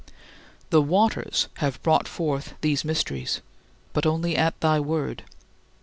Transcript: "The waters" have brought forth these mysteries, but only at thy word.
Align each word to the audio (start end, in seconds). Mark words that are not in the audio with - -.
"The 0.71 0.81
waters" 0.81 1.47
have 1.57 1.79
brought 1.83 2.07
forth 2.07 2.55
these 2.61 2.83
mysteries, 2.83 3.39
but 3.93 4.07
only 4.07 4.35
at 4.35 4.59
thy 4.59 4.79
word. 4.79 5.21